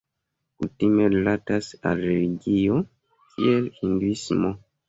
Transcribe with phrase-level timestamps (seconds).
[0.61, 2.81] Kutime rilatas al religio,
[3.37, 4.55] kiel Hinduismo.